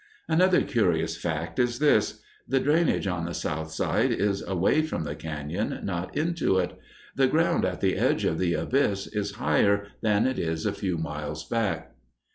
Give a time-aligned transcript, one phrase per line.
[0.27, 5.15] Another curious fact is this: the drainage on the south side is away from the
[5.15, 6.75] cañon, not into it.
[7.15, 10.97] The ground at the edge of the abyss is higher than it is a few
[10.97, 11.91] miles back.